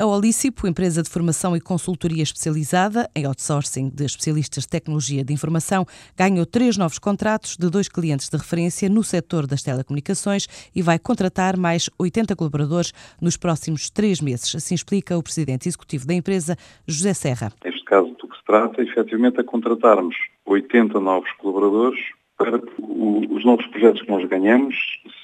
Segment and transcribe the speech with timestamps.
[0.00, 5.32] A Olícipo, empresa de formação e consultoria especializada em outsourcing de especialistas de tecnologia de
[5.32, 5.84] informação,
[6.16, 11.00] ganhou três novos contratos de dois clientes de referência no setor das telecomunicações e vai
[11.00, 14.54] contratar mais 80 colaboradores nos próximos três meses.
[14.54, 16.54] Assim explica o presidente executivo da empresa,
[16.86, 17.52] José Serra.
[17.64, 20.14] Neste caso, do que se trata, efetivamente, é contratarmos
[20.46, 21.98] 80 novos colaboradores
[22.36, 24.76] para os novos projetos que nós ganhamos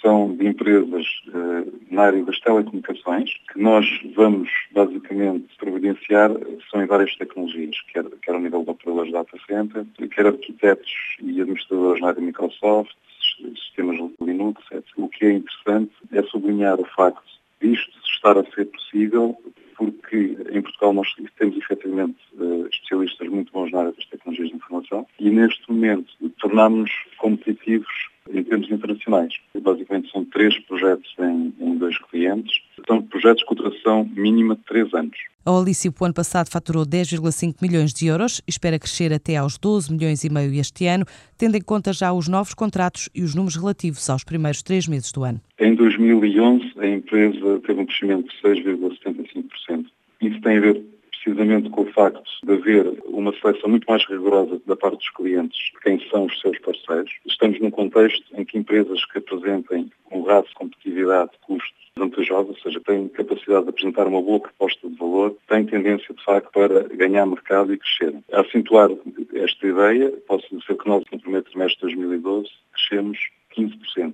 [0.05, 6.31] são de empresas eh, na área das telecomunicações, que nós vamos basicamente providenciar,
[6.71, 10.93] são em várias tecnologias, quer, quer ao nível de operadores de data center, quer arquitetos
[11.23, 12.95] e administradores na área Microsoft,
[13.57, 14.85] sistemas Linux, etc.
[14.99, 17.25] O que é interessante é sublinhar o facto
[17.61, 19.37] disto estar a ser possível
[19.77, 24.57] porque em Portugal nós temos efetivamente eh, especialistas muito bons na área das tecnologias de
[24.57, 27.93] informação e neste momento tornámos-nos competitivos
[28.31, 29.35] em termos internacionais.
[29.65, 32.61] Basicamente são três projetos em, em dois clientes.
[32.87, 35.17] São projetos com duração mínima de três anos.
[35.47, 39.57] A Olício, o ano passado, faturou 10,5 milhões de euros e espera crescer até aos
[39.57, 41.07] 12 milhões e meio este ano,
[41.39, 45.11] tendo em conta já os novos contratos e os números relativos aos primeiros três meses
[45.13, 45.41] do ano.
[45.59, 49.87] Em 2011, a empresa teve um crescimento de 6,75%.
[50.21, 50.94] Isso tem a ver
[51.25, 55.59] precisamente com o facto de haver uma seleção muito mais rigorosa da parte dos clientes,
[55.83, 57.11] quem são os seus parceiros.
[57.27, 62.49] Estamos num contexto em que empresas que apresentem um rato de competitividade de custos vantajosa,
[62.49, 66.51] ou seja, têm capacidade de apresentar uma boa proposta de valor, têm tendência, de facto,
[66.53, 68.15] para ganhar mercado e crescer.
[68.33, 68.91] A acentuar
[69.35, 73.19] esta ideia, posso dizer que nós, no primeiro trimestre de 2012, crescemos
[73.57, 74.14] 15%, ou seja,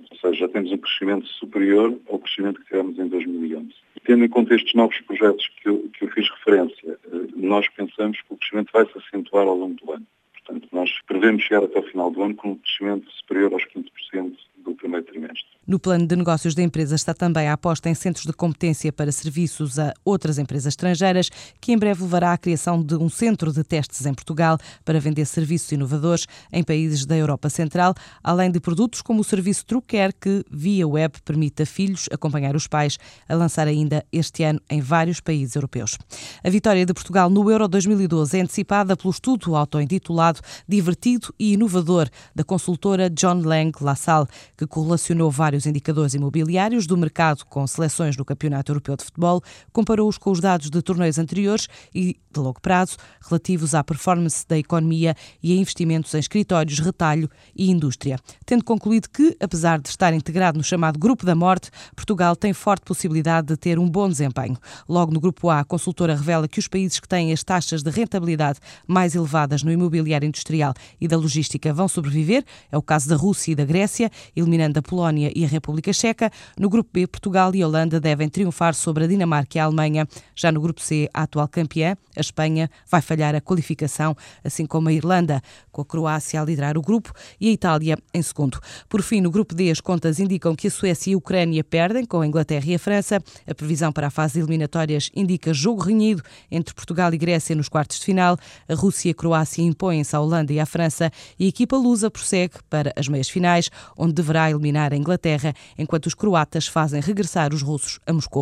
[0.51, 3.73] temos um crescimento superior ao crescimento que tivemos em 2011.
[3.95, 7.67] E tendo em conta estes novos projetos que eu, que eu fiz referência, eh, nós
[7.69, 10.05] pensamos que o crescimento vai se acentuar ao longo do ano.
[10.33, 14.35] Portanto, nós prevemos chegar até o final do ano com um crescimento superior aos 15%
[14.57, 15.30] do primeiro trimestre.
[15.71, 19.09] No plano de negócios da empresa está também a aposta em centros de competência para
[19.09, 21.29] serviços a outras empresas estrangeiras,
[21.61, 25.23] que em breve levará à criação de um centro de testes em Portugal para vender
[25.23, 30.43] serviços inovadores em países da Europa Central, além de produtos como o serviço TrueCare, que
[30.51, 32.97] via web permite a filhos acompanhar os pais,
[33.29, 35.97] a lançar ainda este ano em vários países europeus.
[36.43, 42.09] A vitória de Portugal no Euro 2012 é antecipada pelo estudo auto-intitulado Divertido e Inovador
[42.35, 48.17] da consultora John Lang LaSalle, que correlacionou vários vários indicadores imobiliários do mercado com seleções
[48.17, 49.41] no Campeonato Europeu de Futebol,
[49.71, 54.57] comparou-os com os dados de torneios anteriores e de longo prazo relativos à performance da
[54.57, 60.13] economia e a investimentos em escritórios, retalho e indústria, tendo concluído que, apesar de estar
[60.13, 64.57] integrado no chamado Grupo da Morte, Portugal tem forte possibilidade de ter um bom desempenho.
[64.87, 67.91] Logo no Grupo A, a consultora revela que os países que têm as taxas de
[67.91, 73.15] rentabilidade mais elevadas no imobiliário industrial e da logística vão sobreviver, é o caso da
[73.15, 76.31] Rússia e da Grécia, eliminando a Polónia e a República Checa.
[76.57, 80.07] No grupo B, Portugal e Holanda devem triunfar sobre a Dinamarca e a Alemanha.
[80.35, 84.89] Já no grupo C, a atual campeã, a Espanha, vai falhar a qualificação, assim como
[84.89, 85.41] a Irlanda,
[85.71, 88.59] com a Croácia a liderar o grupo e a Itália em segundo.
[88.89, 92.05] Por fim, no grupo D, as contas indicam que a Suécia e a Ucrânia perdem
[92.05, 93.21] com a Inglaterra e a França.
[93.47, 97.99] A previsão para a fase eliminatórias indica jogo renhido entre Portugal e Grécia nos quartos
[97.99, 98.37] de final.
[98.67, 102.09] A Rússia e a Croácia impõem-se à Holanda e à França e a equipa lusa
[102.09, 106.99] prossegue para as meias finais, onde deverá eliminar a Inglaterra terra, enquanto os croatas fazem
[106.99, 108.41] regressar os russos a Moscou.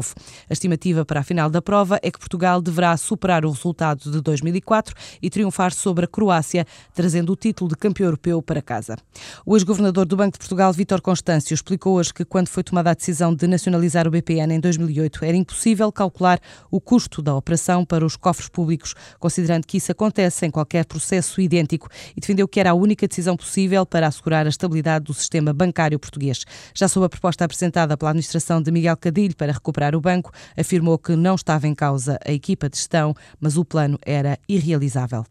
[0.50, 4.22] A estimativa para a final da prova é que Portugal deverá superar o resultado de
[4.22, 8.96] 2004 e triunfar sobre a Croácia, trazendo o título de campeão europeu para casa.
[9.46, 12.94] O ex-governador do Banco de Portugal, Vítor Constâncio, explicou hoje que quando foi tomada a
[12.94, 16.40] decisão de nacionalizar o BPN em 2008, era impossível calcular
[16.72, 21.42] o custo da operação para os cofres públicos, considerando que isso acontece em qualquer processo
[21.42, 25.52] idêntico e defendeu que era a única decisão possível para assegurar a estabilidade do sistema
[25.52, 26.46] bancário português.
[26.80, 30.98] Já sob a proposta apresentada pela administração de Miguel Cadilho para recuperar o banco, afirmou
[30.98, 35.26] que não estava em causa a equipa de gestão, mas o plano era irrealizável.